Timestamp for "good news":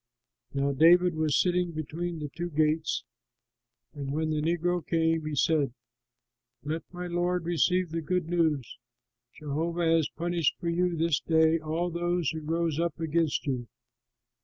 8.01-8.79